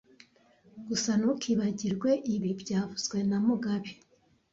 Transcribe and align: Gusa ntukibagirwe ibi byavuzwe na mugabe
Gusa 0.87 1.11
ntukibagirwe 1.19 2.09
ibi 2.35 2.49
byavuzwe 2.61 3.17
na 3.29 3.37
mugabe 3.45 3.91